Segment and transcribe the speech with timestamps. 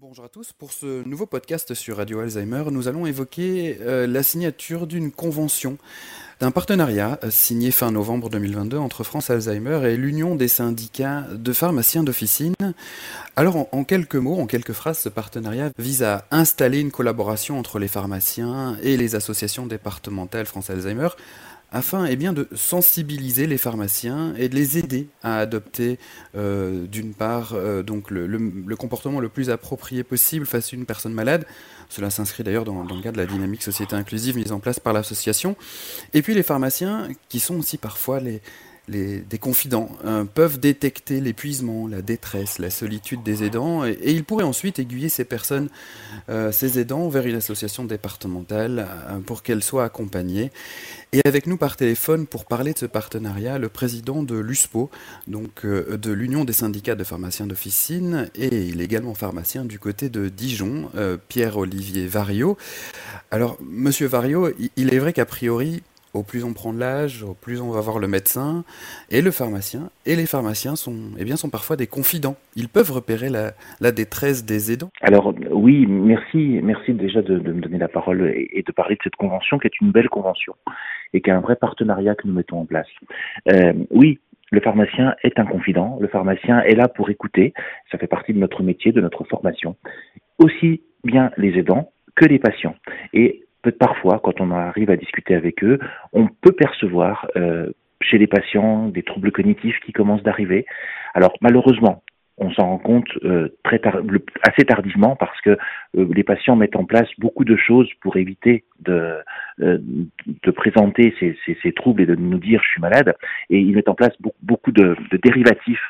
[0.00, 0.52] Bonjour à tous.
[0.52, 5.76] Pour ce nouveau podcast sur Radio Alzheimer, nous allons évoquer euh, la signature d'une convention,
[6.38, 11.52] d'un partenariat euh, signé fin novembre 2022 entre France Alzheimer et l'Union des syndicats de
[11.52, 12.54] pharmaciens d'officine.
[13.34, 17.58] Alors, en, en, quelques mots, en quelques phrases, ce partenariat vise à installer une collaboration
[17.58, 21.08] entre les pharmaciens et les associations départementales France Alzheimer
[21.70, 25.98] afin eh de sensibiliser les pharmaciens et de les aider à adopter
[26.34, 31.12] euh, d'une part euh, donc le, comportement le plus approprié possible face à une personne
[31.12, 31.46] malade.
[31.88, 34.80] Cela s'inscrit d'ailleurs dans, dans, le cadre de la dynamique société inclusive mise en place
[34.80, 35.56] par l'association.
[36.14, 38.40] Et puis les pharmaciens qui sont aussi parfois les,
[38.88, 44.24] les, des confidents euh, peuvent détecter l'épuisement, la détresse, la solitude des aidants et, ils
[44.24, 45.68] pourraient ensuite aiguiller ces personnes,
[46.28, 50.50] euh, ces aidants, vers une association départementale euh, pour qu'elles soient accompagnées.
[51.12, 54.90] Et avec nous par téléphone pour parler de ce partenariat, le président de l'USPO,
[55.26, 59.78] donc euh, de l'Union des syndicats de pharmaciens d'officine, et il est également pharmacien du
[59.78, 60.90] côté de Dijon,
[61.28, 62.56] Pierre-Olivier Vario.
[63.30, 65.82] Alors, monsieur Vario, il est vrai qu'a priori,
[66.18, 68.64] au plus on prend de l'âge, au plus on va voir le médecin
[69.10, 69.90] et le pharmacien.
[70.06, 72.36] Et les pharmaciens sont, eh bien, sont parfois des confidents.
[72.56, 74.90] Ils peuvent repérer la, détresse des aidants.
[75.00, 79.00] Alors oui, merci, merci déjà de, me donner la parole et, et, de parler de
[79.02, 80.54] cette convention qui est une belle convention
[81.14, 82.86] et qui est un vrai partenariat que nous mettons en place.
[83.50, 85.98] Euh, oui, le pharmacien est un confident.
[86.00, 87.52] Le pharmacien est là pour écouter.
[87.90, 89.76] Ça fait partie de notre métier, de notre formation.
[90.38, 92.74] Aussi bien les aidants que les patients.
[93.12, 93.44] Et
[93.78, 95.78] parfois, quand on arrive à discuter avec eux,
[96.12, 97.70] on peut percevoir euh,
[98.00, 100.66] chez les patients des troubles cognitifs qui commencent d'arriver.
[101.14, 102.02] Alors malheureusement,
[102.40, 107.08] on s'en rend compte euh, assez tardivement parce que euh, les patients mettent en place
[107.18, 109.18] beaucoup de choses pour éviter de,
[110.54, 113.14] présenter ces, troubles et de nous dire je suis malade
[113.50, 115.82] et ils mettent en place beaucoup, de dérivatifs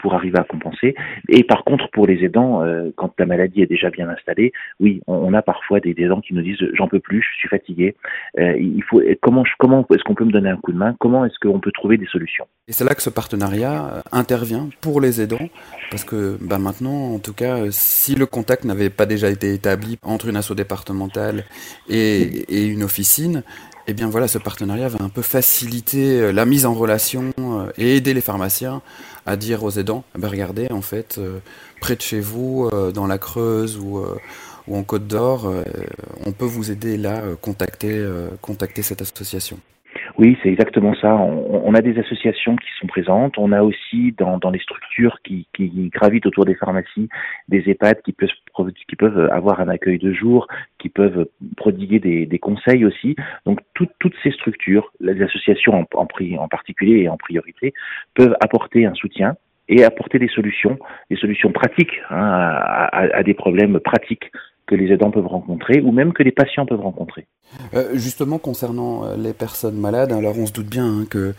[0.00, 0.94] pour arriver à compenser.
[1.28, 5.00] Et par contre, pour les aidants, euh, quand la maladie est déjà bien installée, oui,
[5.06, 7.96] on, a parfois des, aidants qui nous disent j'en peux plus, je suis fatigué.
[8.38, 10.94] Euh, il faut comment comment est-ce qu'on peut me donner un coup de main?
[11.00, 14.68] Comment est-ce qu'on peut trouver des solutions Et c'est là que ce partenariat euh, intervient
[14.80, 15.48] pour les aidants,
[15.90, 19.98] parce que bah, maintenant, en tout cas, si le contact n'avait pas déjà été établi
[20.02, 21.44] entre une asso départementale
[21.88, 23.42] et une officine,
[23.86, 27.32] eh bien voilà, ce partenariat va un peu faciliter euh, la mise en relation
[27.78, 28.82] et aider les pharmaciens
[29.26, 31.40] à dire aux aidants, eh ben regardez, en fait, euh,
[31.80, 34.16] près de chez vous, euh, dans la Creuse ou, euh,
[34.68, 35.52] ou en Côte d'Or,
[36.24, 38.04] on peut vous aider là, contacter,
[38.40, 39.60] contacter cette association.
[40.18, 41.14] Oui, c'est exactement ça.
[41.14, 43.36] On, on, a des associations qui sont présentes.
[43.36, 47.08] On a aussi dans, dans les structures qui, qui, gravitent autour des pharmacies
[47.48, 48.30] des EHPAD qui peuvent,
[48.88, 51.28] qui peuvent avoir un accueil de jour, qui peuvent
[51.58, 53.14] prodiguer des, des conseils aussi.
[53.44, 57.74] Donc tout, toutes ces structures, les associations en, en, en particulier et en priorité,
[58.14, 59.36] peuvent apporter un soutien
[59.68, 60.78] et apporter des solutions,
[61.10, 64.30] des solutions pratiques hein, à, à, à des problèmes pratiques
[64.66, 67.26] que les aidants peuvent rencontrer ou même que les patients peuvent rencontrer.
[67.74, 71.34] Euh, justement, concernant euh, les personnes malades, alors on se doute bien hein, que,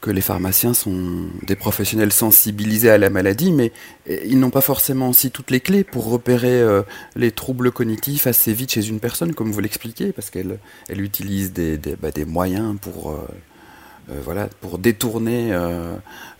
[0.00, 3.72] que les pharmaciens sont des professionnels sensibilisés à la maladie, mais
[4.08, 6.82] euh, ils n'ont pas forcément aussi toutes les clés pour repérer euh,
[7.16, 10.58] les troubles cognitifs assez vite chez une personne, comme vous l'expliquez, parce qu'elle
[10.88, 13.16] elle utilise des, des, bah, moyens pour...
[14.24, 15.52] Voilà, pour détourner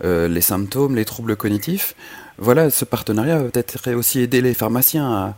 [0.01, 1.93] les symptômes, les troubles cognitifs.
[2.39, 5.35] Voilà, ce partenariat peut-être aussi aider les pharmaciens à,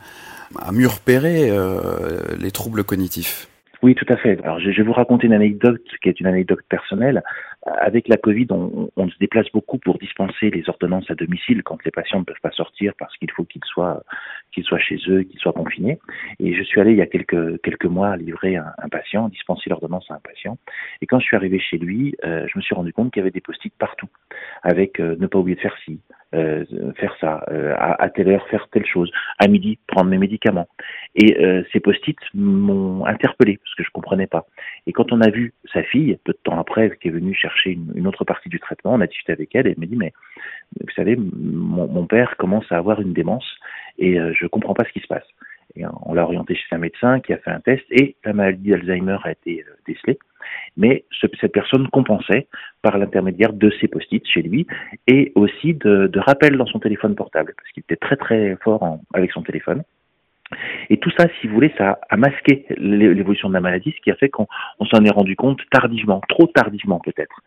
[0.59, 3.47] à mieux repérer euh, les troubles cognitifs.
[3.83, 4.39] Oui, tout à fait.
[4.43, 7.23] Alors, je vais vous raconter une anecdote qui est une anecdote personnelle.
[7.65, 11.91] Avec la Covid, on, se déplace beaucoup pour dispenser les ordonnances à domicile quand les
[11.91, 14.03] patients ne peuvent pas sortir parce qu'il faut qu'ils soient
[14.51, 15.99] qu'ils soient chez eux, qu'ils soient confinés.
[16.39, 20.09] Et je suis allé il y a quelques quelques mois livrer un, patient, dispenser l'ordonnance
[20.09, 20.57] à un patient.
[21.01, 23.23] Et quand je suis arrivé chez lui, euh, je me suis rendu compte qu'il y
[23.23, 24.09] avait des post-it partout,
[24.63, 25.99] avec euh, ne pas oublier de faire ci,
[26.33, 26.65] euh,
[26.97, 30.67] faire ça, euh, à, à, telle heure faire telle chose, à midi prendre mes médicaments.
[31.15, 34.45] Et euh, ces post-it m'ont interpellé parce que je comprenais pas.
[34.87, 37.71] Et quand on a vu sa fille, peu de temps après, qui est venue chercher
[37.71, 39.97] une, une autre partie du traitement, on a discuté avec elle et elle m'a dit
[39.97, 40.13] mais
[40.79, 43.45] vous savez, mon, mon, père commence à avoir une démence
[43.97, 45.27] et euh, je comprends pas ce qui se passe.
[46.05, 49.17] On l'a orienté chez un médecin qui a fait un test et la maladie d'Alzheimer
[49.23, 50.19] a été euh, décelée.
[50.77, 52.47] Mais ce, cette personne compensait
[52.81, 54.67] par l'intermédiaire de ses post-it chez lui
[55.07, 59.31] et aussi de, rappels dans son téléphone portable parce qu'il était très très fort avec
[59.31, 59.83] son téléphone.
[60.89, 64.11] Et tout ça, si vous voulez, ça a masqué l'évolution de la maladie, ce qui
[64.11, 64.47] a fait qu'on
[64.91, 67.41] s'en est rendu compte tardivement, trop tardivement peut-être.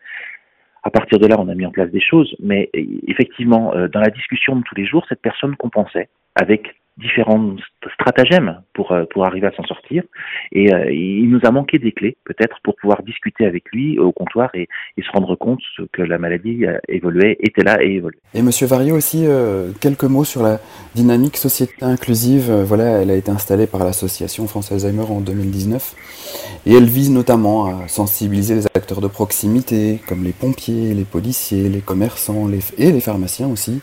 [0.81, 2.69] À partir de là, on a mis en place des choses, mais
[3.07, 7.59] effectivement, euh, dans la discussion de tous les jours, cette personne compensait avec différentes
[7.93, 10.03] stratagèmes pour, euh, pour arriver à s'en sortir.
[10.51, 14.11] Et euh, il nous a manqué des clés, peut-être, pour pouvoir discuter avec lui au
[14.11, 15.59] comptoir et, et, se rendre compte
[15.91, 18.19] que la maladie évoluait, était là et évoluait.
[18.33, 20.59] Et Monsieur Vario aussi, euh, quelques mots sur la
[20.95, 22.51] dynamique société inclusive.
[22.51, 27.65] voilà, elle a été installée par l'association France Alzheimer en 2019 et elle vise notamment
[27.65, 32.91] à sensibiliser les acteurs de proximité, comme les pompiers, les policiers, les commerçants les, et
[32.91, 33.81] les pharmaciens aussi.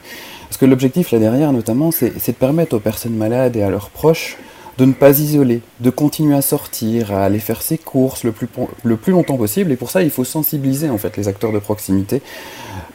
[0.53, 3.89] Parce que l'objectif là derrière, notamment, c'est de permettre aux personnes malades et à leurs
[3.89, 4.37] proches
[4.77, 8.49] de ne pas isoler, de continuer à sortir, à aller faire ses courses le plus,
[8.85, 9.73] le plus longtemps possible.
[9.73, 12.21] Et pour ça, il faut sensibiliser en fait les acteurs de proximité.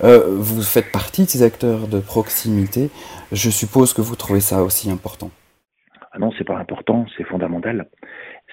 [0.04, 2.92] Euh, vous faites partie de ces acteurs de proximité.
[3.32, 5.32] Je suppose que vous trouvez ça aussi important.
[6.12, 7.88] Ah non, c'est pas important, c'est fondamental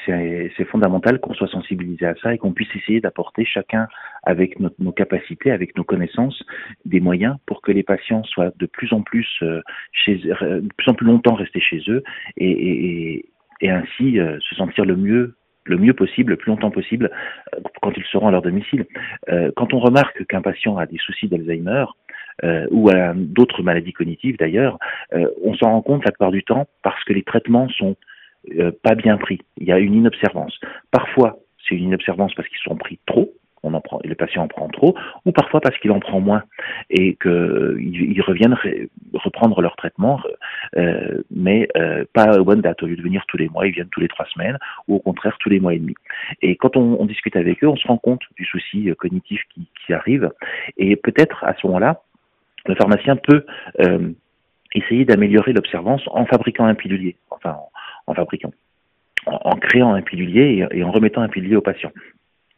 [0.06, 3.88] c'est fondamental qu'on soit sensibilisé à ça et qu'on puisse essayer d'apporter chacun
[4.26, 6.42] avec nos, capacités, avec nos connaissances,
[6.84, 9.60] des moyens pour que les patients soient de plus en plus euh,
[9.92, 12.02] chez, de plus en plus longtemps restés chez eux
[12.36, 13.26] et,
[13.62, 15.34] ainsi euh, se sentir le mieux
[15.66, 17.10] le mieux possible, le plus longtemps possible,
[17.54, 18.84] euh, quand ils seront à leur domicile.
[19.56, 21.86] quand on remarque qu'un patient a des soucis d'Alzheimer,
[22.70, 24.78] ou d'autres maladies cognitives d'ailleurs,
[25.42, 27.96] on s'en rend compte la plupart du temps parce que les traitements sont
[28.52, 29.40] euh, pas bien pris.
[29.58, 30.58] Il y a une inobservance.
[30.90, 33.32] Parfois, c'est une inobservance parce qu'ils sont pris trop,
[33.64, 34.94] on en prend, le patient en prend trop,
[35.24, 36.42] ou parfois parce qu'il en prend moins
[36.90, 38.56] et qu'ils reviennent
[39.14, 40.20] reprendre leur traitement,
[40.76, 42.82] euh, mais euh, pas aux bonnes dates.
[42.82, 44.58] Au lieu de venir tous les mois, ils viennent tous les trois semaines,
[44.88, 45.94] ou au contraire tous les mois et demi.
[46.42, 50.30] Et quand on, discute avec eux, on se rend compte du souci cognitif qui, arrive,
[50.76, 52.00] et peut-être à ce moment-là,
[52.66, 53.44] le pharmacien peut
[53.80, 54.10] euh,
[54.74, 57.56] essayer d'améliorer l'observance en fabriquant un pilulier, enfin
[58.06, 58.52] en fabriquant,
[59.26, 61.92] en, créant un pilulier et, en remettant un pilulier au patient.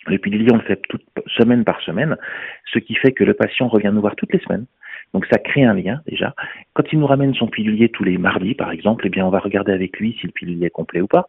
[0.07, 2.17] Le pilulier, on le fait toute, semaine par semaine,
[2.73, 4.67] ce qui fait que le patient revient nous voir toutes les semaines.
[5.13, 6.35] Donc ça crée un lien déjà.
[6.75, 9.39] Quand il nous ramène son pilulier tous les mardis, par exemple, eh bien on va
[9.39, 11.29] regarder avec lui si le pilulier est complet ou pas,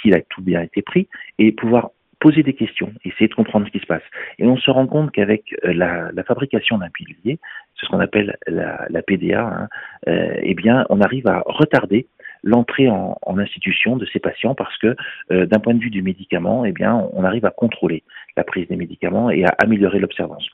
[0.00, 1.90] s'il a tout bien été pris, et pouvoir
[2.22, 4.02] poser des questions, essayer de comprendre ce qui se passe.
[4.38, 7.40] Et on se rend compte qu'avec euh, la, fabrication d'un pilulier,
[7.74, 9.68] c'est ce qu'on appelle la, PDA, hein,
[10.08, 12.06] euh, eh bien, on arrive à retarder
[12.42, 14.94] l'entrée en, institution de ces patients parce que
[15.30, 18.02] euh, d'un point de vue du médicament, eh bien, on arrive à contrôler
[18.36, 20.46] la prise des médicaments et à améliorer l'observance.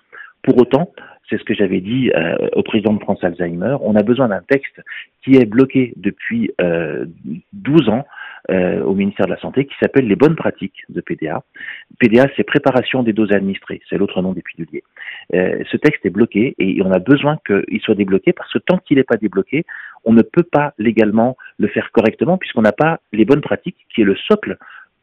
[0.42, 0.92] Pour autant,
[1.28, 4.42] c'est ce que j'avais dit euh, au président de France Alzheimer, on a besoin d'un
[4.48, 4.80] texte
[5.22, 7.06] qui est bloqué depuis euh,
[7.52, 8.04] 12 ans
[8.50, 11.42] euh, au ministère de la Santé qui s'appelle les bonnes pratiques de PDA.
[11.98, 14.84] PDA, c'est préparation des doses administrées, c'est l'autre nom des piluliers.
[15.34, 18.78] Euh, ce texte est bloqué et on a besoin qu'il soit débloqué parce que tant
[18.78, 19.66] qu'il n'est pas débloqué,
[20.08, 24.00] on ne peut pas légalement le faire correctement puisqu'on n'a pas les bonnes pratiques qui
[24.00, 24.56] est le socle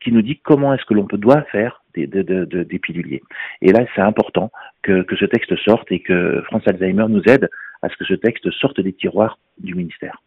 [0.03, 3.23] qui nous dit comment est-ce que l'on doit faire des, piluliers.
[3.61, 4.51] Et là, c'est important
[4.83, 7.49] que, que, ce texte sorte et que France Alzheimer nous aide
[7.81, 10.21] à ce que ce texte sorte des tiroirs du ministère.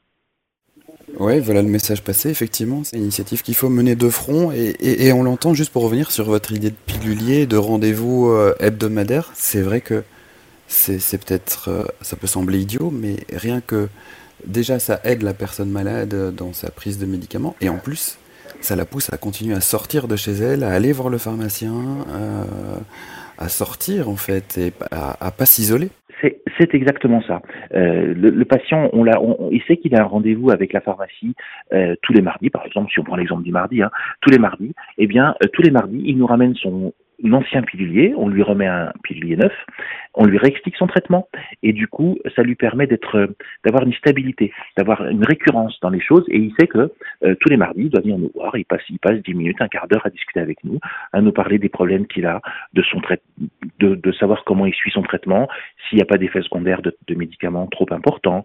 [1.18, 2.82] Oui, voilà le message passé, effectivement.
[2.84, 4.52] C'est une initiative qu'il faut mener de front.
[4.52, 8.54] Et, et, on l'entend juste pour revenir sur votre idée de pilulier, de rendez-vous euh,
[8.60, 9.30] hebdomadaire.
[9.34, 10.02] C'est vrai que
[10.66, 13.88] c'est peut-être, euh, ça peut sembler idiot, mais rien que
[14.46, 17.54] déjà ça aide la personne malade dans sa prise de médicaments.
[17.60, 18.18] Et en plus,
[18.60, 21.74] ça la pousse à continuer à sortir de chez elle, à aller voir le pharmacien,
[22.08, 22.44] euh,
[23.38, 25.90] à sortir en fait, et à, à pas s'isoler.
[26.58, 27.42] C'est exactement ça.
[27.74, 29.04] Euh, le, patient, on
[29.52, 31.34] il sait qu'il a un rendez-vous avec la pharmacie
[31.72, 33.90] euh, tous les mardis, par exemple, si on prend l'exemple du mardi, hein,
[34.20, 34.74] tous les mardis.
[34.98, 36.92] Eh bien, tous les mardis, il nous ramène son
[37.32, 39.52] ancien pilulier, on lui remet un pilulier neuf,
[40.14, 41.28] on lui réexplique son traitement.
[41.62, 43.28] Et du coup ça lui permet d'être
[43.64, 46.24] d'avoir une stabilité, d'avoir une récurrence dans les choses.
[46.28, 46.92] Et il sait que
[47.24, 49.60] euh, tous les mardis il doit venir nous voir, il passe il passe dix minutes,
[49.60, 50.78] un quart d'heure à discuter avec nous,
[51.12, 52.40] à nous parler des problèmes qu'il a,
[52.72, 53.00] de son
[53.78, 55.48] de, de savoir comment il suit son traitement,
[55.88, 58.44] s'il n'y a pas d'effets secondaires de, de, médicaments trop importants,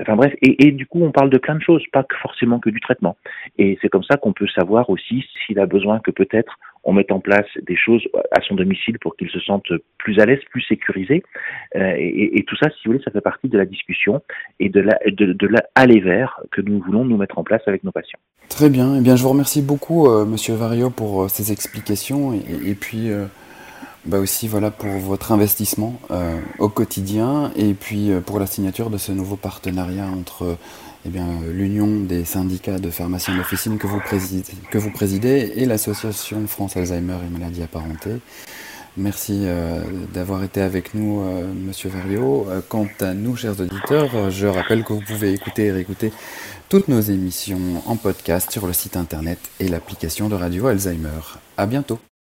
[0.00, 2.58] enfin bref et, et du coup on parle de plein de choses, pas que forcément
[2.58, 3.16] que du traitement.
[3.58, 7.10] Et c'est comme ça qu'on peut savoir aussi s'il a besoin que peut-être on met
[7.12, 10.62] en place des choses à son domicile pour qu'il se sente plus à l'aise, plus
[10.62, 11.22] sécurisé.
[11.76, 14.22] Euh, et, tout ça, si vous voulez, ça fait partie de la discussion
[14.58, 18.18] et de la, de, vers que nous voulons nous mettre en place avec nos patients.
[18.48, 18.96] Très bien.
[18.96, 23.10] Eh bien, je vous remercie beaucoup, euh, Monsieur Vario, pour euh, ces explications et, puis.
[23.10, 23.26] Euh,
[24.06, 26.00] bah aussi voilà pour votre investissement
[26.58, 30.56] au quotidien et puis pour la signature de ce nouveau partenariat entre
[31.06, 35.64] eh bien, l'Union des syndicats de pharmaciens d'officine que, vous présidez, que vous présidez et
[35.64, 38.20] l'Association France Alzheimer et maladies apparentées.
[38.96, 42.46] Merci euh, d'avoir été avec nous, euh, Monsieur Vario.
[42.48, 46.12] Euh, quant à nous, chers auditeurs, je rappelle que vous pouvez écouter et réécouter
[46.68, 51.20] toutes nos émissions en podcast sur le site internet et l'application de Radio Alzheimer.
[51.56, 52.00] À bientôt.